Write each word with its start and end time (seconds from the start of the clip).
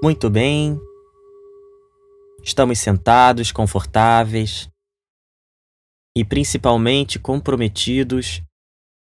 Muito 0.00 0.30
bem. 0.30 0.78
Estamos 2.40 2.78
sentados, 2.78 3.50
confortáveis 3.50 4.70
e 6.16 6.24
principalmente 6.24 7.18
comprometidos 7.18 8.40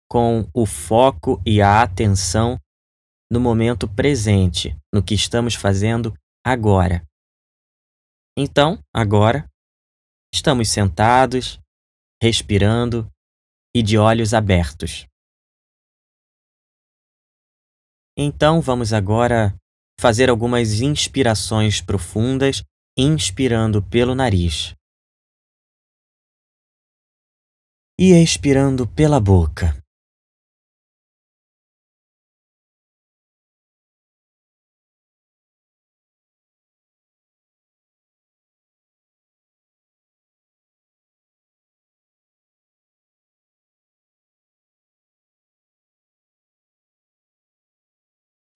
com 0.10 0.50
o 0.54 0.66
foco 0.66 1.42
e 1.46 1.62
a 1.62 1.82
atenção 1.82 2.58
no 3.30 3.38
momento 3.38 3.86
presente, 3.86 4.78
no 4.94 5.04
que 5.04 5.14
estamos 5.14 5.56
fazendo 5.56 6.14
agora. 6.42 7.06
Então, 8.38 8.82
agora, 8.96 9.46
estamos 10.34 10.70
sentados, 10.70 11.60
respirando 12.24 13.12
e 13.76 13.84
de 13.84 13.98
olhos 13.98 14.34
abertos. 14.34 15.06
Então, 18.18 18.62
vamos 18.62 18.94
agora 18.94 19.54
fazer 20.00 20.30
algumas 20.30 20.82
inspirações 20.82 21.82
profundas, 21.82 22.64
inspirando 22.98 23.82
pelo 23.82 24.16
nariz 24.16 24.76
e 28.00 28.14
expirando 28.14 28.88
pela 28.88 29.20
boca. 29.20 29.76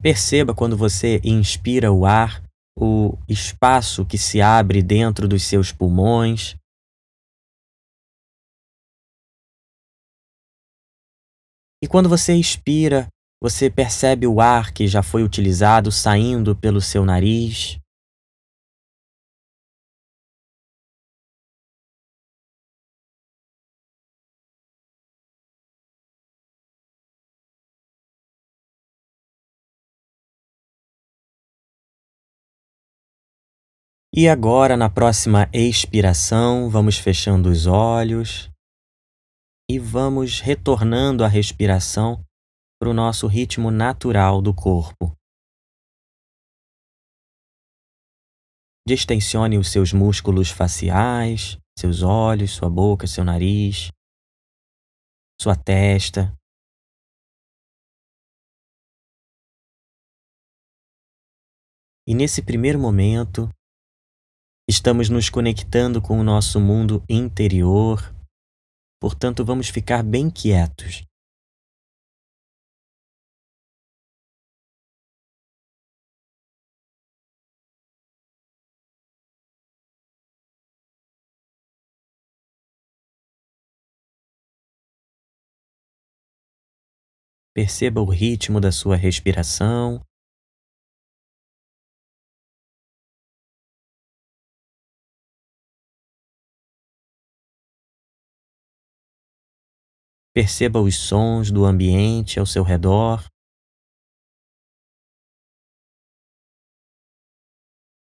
Perceba 0.02 0.56
quando 0.56 0.76
você 0.76 1.22
inspira 1.24 1.92
o 1.92 2.06
ar, 2.06 2.44
o 2.76 3.18
espaço 3.30 4.04
que 4.04 4.18
se 4.18 4.42
abre 4.42 4.82
dentro 4.82 5.28
dos 5.28 5.44
seus 5.44 5.72
pulmões. 5.72 6.56
E 11.84 11.88
quando 11.88 12.10
você 12.10 12.34
expira, 12.36 13.08
você 13.42 13.70
percebe 13.70 14.28
o 14.28 14.40
ar 14.40 14.72
que 14.72 14.88
já 14.88 15.02
foi 15.02 15.24
utilizado 15.24 15.92
saindo 15.92 16.56
pelo 16.56 16.80
seu 16.80 17.04
nariz. 17.04 17.81
E 34.14 34.28
agora, 34.28 34.76
na 34.76 34.90
próxima 34.90 35.50
expiração, 35.54 36.70
vamos 36.70 36.98
fechando 36.98 37.50
os 37.50 37.66
olhos 37.66 38.52
e 39.70 39.80
vamos 39.80 40.42
retornando 40.42 41.24
a 41.24 41.30
respiração 41.30 42.22
para 42.78 42.90
o 42.90 42.94
nosso 42.94 43.26
ritmo 43.26 43.72
natural 43.72 44.42
do 44.42 44.54
corpo. 44.54 45.16
Distensione 48.86 49.58
os 49.58 49.72
seus 49.72 49.94
músculos 49.94 50.50
faciais, 50.50 51.58
seus 51.80 52.02
olhos, 52.02 52.52
sua 52.52 52.70
boca, 52.70 53.08
seu 53.08 53.24
nariz, 53.24 53.92
sua 55.40 55.56
testa. 55.56 56.36
E 62.06 62.14
nesse 62.14 62.44
primeiro 62.44 62.78
momento, 62.78 63.48
Estamos 64.74 65.10
nos 65.10 65.30
conectando 65.30 66.02
com 66.02 66.18
o 66.18 66.24
nosso 66.24 66.58
mundo 66.58 67.04
interior, 67.10 68.16
portanto, 69.02 69.44
vamos 69.44 69.68
ficar 69.68 70.02
bem 70.02 70.30
quietos. 70.30 71.04
Perceba 87.54 88.00
o 88.00 88.06
ritmo 88.06 88.62
da 88.62 88.72
sua 88.72 88.96
respiração 88.96 90.02
Perceba 100.34 100.80
os 100.80 100.96
sons 100.96 101.52
do 101.52 101.66
ambiente 101.66 102.40
ao 102.40 102.46
seu 102.46 102.64
redor. 102.64 103.26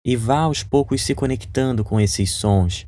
E 0.06 0.16
vá 0.16 0.40
aos 0.40 0.62
poucos 0.62 1.02
se 1.02 1.14
conectando 1.14 1.84
com 1.84 2.00
esses 2.00 2.30
sons. 2.30 2.86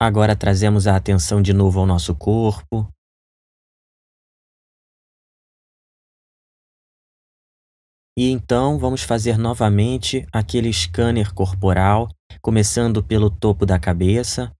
Agora 0.00 0.36
trazemos 0.36 0.86
a 0.86 0.94
atenção 0.94 1.42
de 1.42 1.52
novo 1.52 1.80
ao 1.80 1.86
nosso 1.86 2.16
corpo. 2.16 2.88
E 8.16 8.30
então 8.30 8.78
vamos 8.78 9.02
fazer 9.02 9.36
novamente 9.36 10.24
aquele 10.32 10.72
scanner 10.72 11.34
corporal, 11.34 12.08
começando 12.40 13.02
pelo 13.02 13.28
topo 13.28 13.66
da 13.66 13.78
cabeça. 13.78 14.54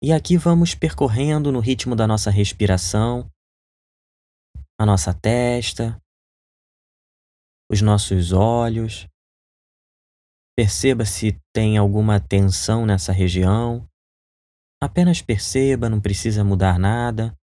E 0.00 0.12
aqui 0.12 0.36
vamos 0.36 0.72
percorrendo 0.76 1.50
no 1.50 1.58
ritmo 1.58 1.96
da 1.96 2.06
nossa 2.06 2.30
respiração 2.30 3.28
a 4.80 4.86
nossa 4.86 5.12
testa, 5.12 6.00
os 7.70 7.82
nossos 7.82 8.32
olhos. 8.32 9.06
Perceba 10.56 11.04
se 11.04 11.38
tem 11.54 11.76
alguma 11.78 12.18
tensão 12.20 12.86
nessa 12.86 13.12
região. 13.12 13.88
Apenas 14.82 15.20
perceba, 15.20 15.88
não 15.88 16.00
precisa 16.00 16.42
mudar 16.42 16.78
nada. 16.78 17.36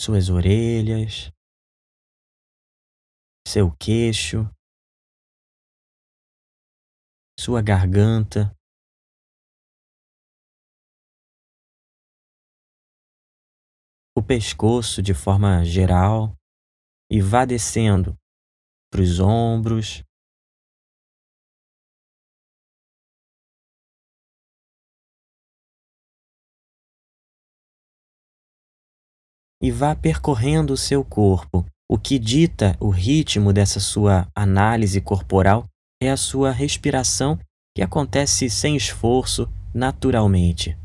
Suas 0.00 0.30
orelhas, 0.30 1.30
seu 3.46 3.70
queixo, 3.76 4.48
sua 7.38 7.60
garganta. 7.60 8.54
O 14.20 14.22
pescoço 14.22 15.02
de 15.02 15.14
forma 15.14 15.64
geral 15.64 16.36
e 17.10 17.22
vá 17.22 17.46
descendo 17.46 18.14
para 18.92 19.00
os 19.00 19.18
ombros. 19.18 20.04
E 29.62 29.70
vá 29.70 29.96
percorrendo 29.96 30.74
o 30.74 30.76
seu 30.76 31.02
corpo. 31.02 31.64
O 31.90 31.98
que 31.98 32.18
dita 32.18 32.76
o 32.78 32.90
ritmo 32.90 33.52
dessa 33.54 33.80
sua 33.80 34.28
análise 34.34 35.00
corporal 35.00 35.66
é 36.02 36.10
a 36.10 36.16
sua 36.16 36.50
respiração 36.50 37.38
que 37.74 37.82
acontece 37.82 38.50
sem 38.50 38.76
esforço, 38.76 39.48
naturalmente. 39.74 40.79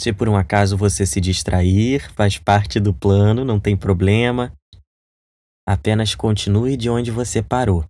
Se 0.00 0.14
por 0.14 0.30
um 0.30 0.34
acaso 0.34 0.78
você 0.78 1.04
se 1.04 1.20
distrair, 1.20 2.10
faz 2.14 2.38
parte 2.38 2.80
do 2.80 2.94
plano, 2.94 3.44
não 3.44 3.60
tem 3.60 3.76
problema. 3.76 4.50
Apenas 5.68 6.14
continue 6.14 6.74
de 6.74 6.88
onde 6.88 7.10
você 7.10 7.42
parou. 7.42 7.84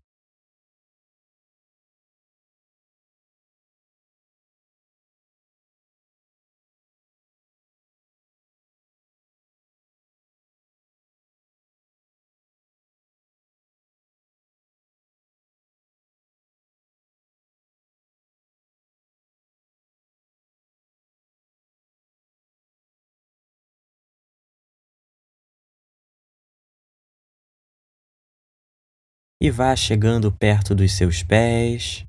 E 29.43 29.51
vá 29.51 29.75
chegando 29.75 30.31
perto 30.31 30.75
dos 30.75 30.93
seus 30.93 31.23
pés. 31.23 32.05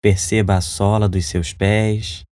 Perceba 0.00 0.56
a 0.56 0.60
sola 0.60 1.08
dos 1.08 1.26
seus 1.26 1.52
pés. 1.52 2.22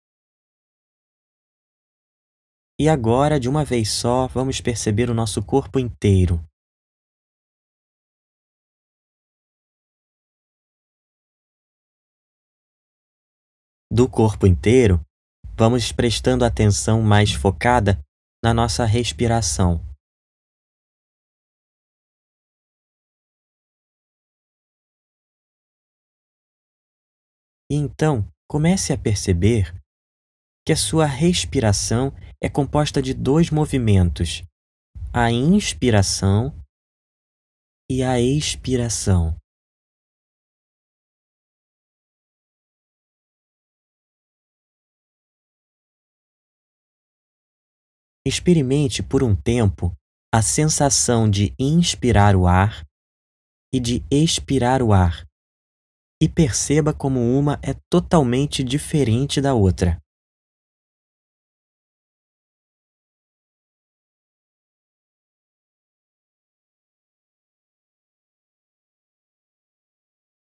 E 2.81 2.89
agora, 2.89 3.41
de 3.41 3.49
uma 3.49 3.65
vez 3.65 3.91
só, 3.91 4.29
vamos 4.29 4.61
perceber 4.61 5.11
o 5.11 5.15
nosso 5.15 5.45
corpo 5.45 5.81
inteiro. 5.81 6.39
Do 13.91 14.09
corpo 14.09 14.47
inteiro, 14.47 15.01
vamos 15.57 15.91
prestando 15.91 16.45
atenção 16.45 17.03
mais 17.03 17.33
focada 17.33 18.01
na 18.45 18.55
nossa 18.55 18.85
respiração. 18.85 19.88
E 27.71 27.77
então, 27.77 28.27
comece 28.49 28.95
a 28.95 28.99
perceber 28.99 29.75
que 30.67 30.73
a 30.73 30.77
sua 30.77 31.05
respiração 31.05 32.13
é 32.43 32.49
composta 32.49 33.03
de 33.03 33.13
dois 33.13 33.51
movimentos: 33.51 34.43
a 35.13 35.31
inspiração 35.31 36.55
e 37.91 38.03
a 38.03 38.19
expiração. 38.19 39.37
Experimente 48.27 49.03
por 49.03 49.23
um 49.23 49.35
tempo 49.35 49.95
a 50.35 50.43
sensação 50.43 51.31
de 51.31 51.55
inspirar 51.59 52.37
o 52.37 52.47
ar 52.47 52.85
e 53.73 53.81
de 53.81 54.03
expirar 54.11 54.83
o 54.83 54.93
ar 54.93 55.28
e 56.21 56.29
perceba 56.29 56.93
como 56.93 57.21
uma 57.21 57.59
é 57.63 57.75
totalmente 57.89 58.65
diferente 58.65 59.41
da 59.41 59.55
outra. 59.55 60.01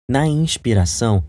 Na 0.08 0.26
inspiração, 0.26 1.26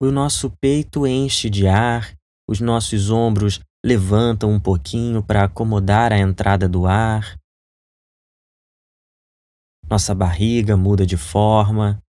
o 0.00 0.10
nosso 0.12 0.50
peito 0.60 1.06
enche 1.06 1.48
de 1.48 1.66
ar, 1.66 2.14
os 2.48 2.60
nossos 2.60 3.10
ombros 3.10 3.58
levantam 3.84 4.52
um 4.52 4.60
pouquinho 4.60 5.22
para 5.22 5.44
acomodar 5.44 6.12
a 6.12 6.18
entrada 6.18 6.68
do 6.68 6.86
ar, 6.86 7.38
nossa 9.88 10.14
barriga 10.14 10.76
muda 10.76 11.06
de 11.06 11.16
forma, 11.16 12.02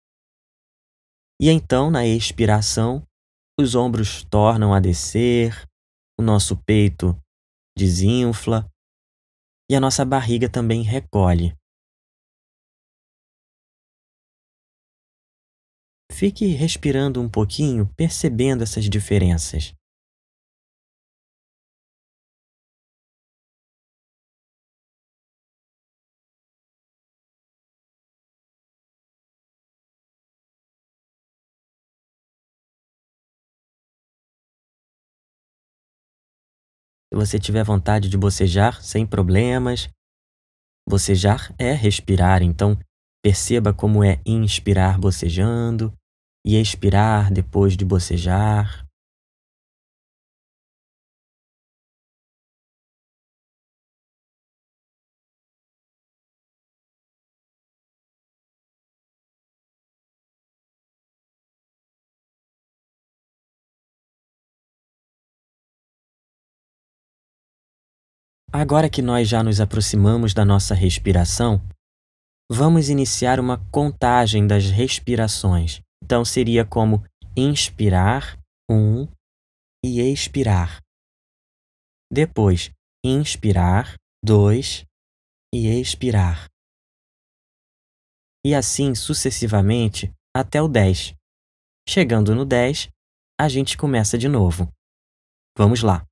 e 1.41 1.49
então, 1.49 1.91
na 1.91 2.05
expiração, 2.05 3.07
os 3.59 3.75
ombros 3.75 4.25
tornam 4.25 4.75
a 4.75 4.81
descer, 4.81 5.69
o 6.19 6.23
nosso 6.23 6.57
peito 6.57 7.17
desinfla 7.77 8.69
e 9.71 9.77
a 9.77 9.81
nossa 9.81 10.05
barriga 10.05 10.49
também 10.49 10.83
recolhe. 10.83 11.55
Fique 16.11 16.47
respirando 16.47 17.21
um 17.21 17.29
pouquinho, 17.29 17.87
percebendo 17.95 18.65
essas 18.65 18.87
diferenças. 18.87 19.78
Você 37.19 37.39
tiver 37.39 37.65
vontade 37.65 38.09
de 38.09 38.17
bocejar, 38.17 38.81
sem 38.83 39.05
problemas. 39.05 39.89
Bocejar 40.89 41.53
é 41.59 41.73
respirar, 41.73 42.43
então 42.43 42.79
perceba 43.23 43.75
como 43.75 44.05
é 44.05 44.21
inspirar 44.25 44.99
bocejando 44.99 45.93
e 46.47 46.57
expirar 46.57 47.31
depois 47.31 47.77
de 47.77 47.85
bocejar. 47.85 48.88
Agora 68.61 68.91
que 68.91 69.01
nós 69.01 69.29
já 69.29 69.41
nos 69.41 69.61
aproximamos 69.61 70.35
da 70.35 70.45
nossa 70.45 70.75
respiração, 70.75 71.63
vamos 72.51 72.89
iniciar 72.89 73.39
uma 73.39 73.65
contagem 73.71 74.49
das 74.49 74.65
respirações. 74.65 75.81
Então 76.03 76.25
seria 76.25 76.65
como 76.65 77.05
inspirar 77.37 78.37
um 78.69 79.07
e 79.85 80.01
expirar. 80.01 80.83
Depois, 82.13 82.73
inspirar 83.07 83.95
dois 84.25 84.85
e 85.55 85.69
expirar. 85.69 86.49
E 88.45 88.57
assim 88.57 88.93
sucessivamente 88.93 90.11
até 90.37 90.61
o 90.61 90.67
10. 90.67 91.15
Chegando 91.89 92.35
no 92.35 92.45
10, 92.45 92.89
a 93.41 93.49
gente 93.49 93.79
começa 93.79 94.19
de 94.19 94.27
novo. 94.27 94.69
Vamos 95.57 95.81
lá. 95.81 96.08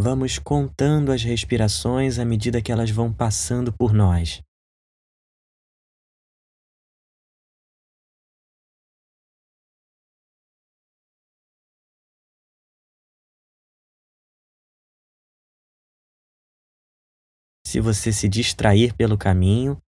Vamos 0.00 0.38
contando 0.38 1.10
as 1.10 1.24
respirações 1.24 2.20
à 2.20 2.24
medida 2.24 2.62
que 2.62 2.70
elas 2.70 2.88
vão 2.88 3.12
passando 3.12 3.72
por 3.72 3.92
nós. 3.92 4.40
Se 17.66 17.80
você 17.80 18.12
se 18.12 18.28
distrair 18.28 18.94
pelo 18.94 19.18
caminho, 19.18 19.82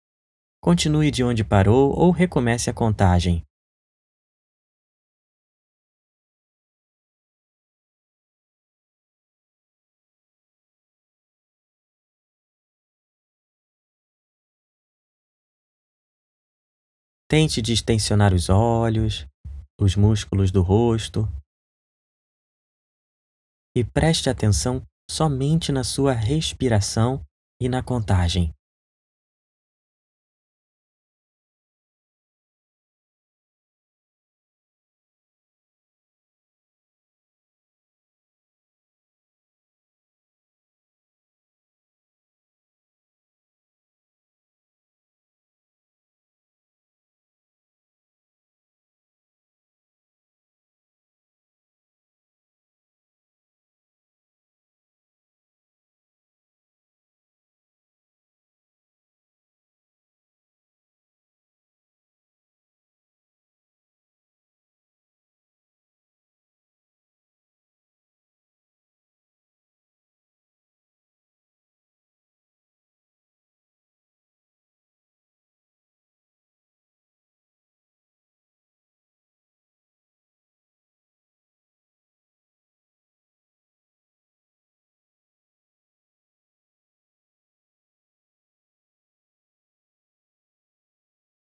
continue 0.63 1.11
de 1.11 1.21
onde 1.21 1.43
parou 1.43 1.91
ou 1.91 2.11
recomece 2.11 2.69
a 2.69 2.73
contagem. 2.73 3.46
Tente 17.29 17.61
distensionar 17.61 18.33
os 18.33 18.47
olhos, 18.47 19.27
os 19.79 19.95
músculos 19.95 20.49
do 20.49 20.61
rosto 20.61 21.27
e 23.75 23.83
preste 23.83 24.29
atenção 24.29 24.81
somente 25.11 25.71
na 25.71 25.83
sua 25.83 26.13
respiração 26.13 27.21
e 27.61 27.67
na 27.67 27.83
contagem. 27.83 28.53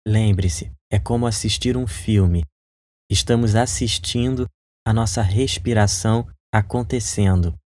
Lembre-se, 0.06 0.70
é 0.92 1.00
como 1.00 1.26
assistir 1.26 1.78
um 1.78 1.86
filme. 1.86 2.42
Estamos 3.10 3.54
assistindo 3.54 4.46
a 4.86 4.92
nossa 4.92 5.22
respiração 5.22 6.26
acontecendo. 6.52 7.58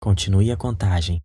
Continue 0.00 0.52
a 0.52 0.56
contagem. 0.56 1.23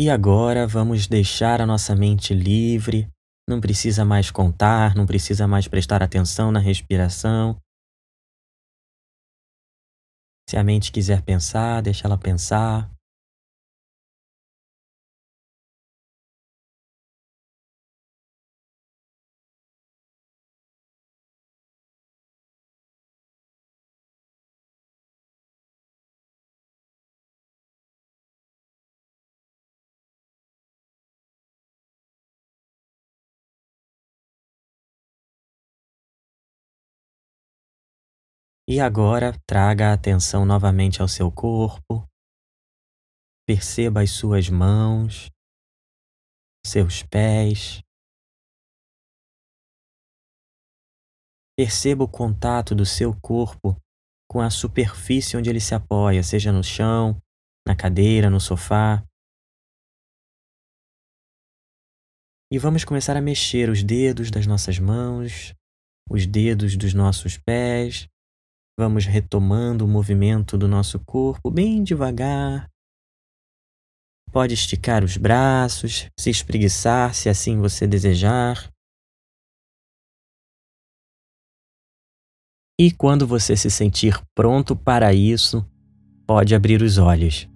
E 0.00 0.08
agora 0.08 0.64
vamos 0.64 1.08
deixar 1.08 1.60
a 1.60 1.66
nossa 1.66 1.96
mente 1.96 2.32
livre, 2.32 3.10
não 3.48 3.60
precisa 3.60 4.04
mais 4.04 4.30
contar, 4.30 4.94
não 4.94 5.04
precisa 5.04 5.48
mais 5.48 5.66
prestar 5.66 6.04
atenção 6.04 6.52
na 6.52 6.60
respiração. 6.60 7.60
Se 10.48 10.56
a 10.56 10.62
mente 10.62 10.92
quiser 10.92 11.22
pensar, 11.22 11.82
deixa 11.82 12.06
ela 12.06 12.16
pensar. 12.16 12.88
E 38.70 38.80
agora 38.80 39.32
traga 39.46 39.88
a 39.88 39.94
atenção 39.94 40.44
novamente 40.44 41.00
ao 41.00 41.08
seu 41.08 41.32
corpo. 41.32 42.06
Perceba 43.46 44.02
as 44.02 44.10
suas 44.10 44.50
mãos, 44.50 45.30
seus 46.66 47.02
pés. 47.02 47.80
Perceba 51.56 52.04
o 52.04 52.08
contato 52.08 52.74
do 52.74 52.84
seu 52.84 53.18
corpo 53.18 53.74
com 54.30 54.38
a 54.38 54.50
superfície 54.50 55.34
onde 55.34 55.48
ele 55.48 55.60
se 55.60 55.74
apoia, 55.74 56.22
seja 56.22 56.52
no 56.52 56.62
chão, 56.62 57.18
na 57.66 57.74
cadeira, 57.74 58.28
no 58.28 58.38
sofá. 58.38 59.02
E 62.52 62.58
vamos 62.58 62.84
começar 62.84 63.16
a 63.16 63.22
mexer 63.22 63.70
os 63.70 63.82
dedos 63.82 64.30
das 64.30 64.46
nossas 64.46 64.78
mãos, 64.78 65.54
os 66.10 66.26
dedos 66.26 66.76
dos 66.76 66.92
nossos 66.92 67.38
pés, 67.38 68.06
Vamos 68.78 69.06
retomando 69.06 69.84
o 69.84 69.88
movimento 69.88 70.56
do 70.56 70.68
nosso 70.68 71.00
corpo 71.00 71.50
bem 71.50 71.82
devagar. 71.82 72.70
Pode 74.30 74.54
esticar 74.54 75.02
os 75.02 75.16
braços, 75.16 76.08
se 76.16 76.30
espreguiçar 76.30 77.12
se 77.12 77.28
assim 77.28 77.58
você 77.58 77.88
desejar. 77.88 78.70
E 82.78 82.92
quando 82.92 83.26
você 83.26 83.56
se 83.56 83.68
sentir 83.68 84.16
pronto 84.32 84.76
para 84.76 85.12
isso, 85.12 85.68
pode 86.24 86.54
abrir 86.54 86.80
os 86.80 86.98
olhos. 86.98 87.48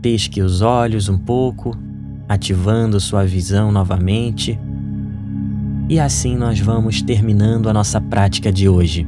Pesque 0.00 0.40
os 0.40 0.62
olhos 0.62 1.10
um 1.10 1.18
pouco, 1.18 1.72
ativando 2.26 2.98
sua 2.98 3.26
visão 3.26 3.70
novamente 3.70 4.58
e 5.88 5.98
assim 5.98 6.36
nós 6.36 6.60
vamos 6.60 7.00
terminando 7.00 7.68
a 7.68 7.72
nossa 7.72 8.00
prática 8.00 8.52
de 8.52 8.68
hoje. 8.68 9.06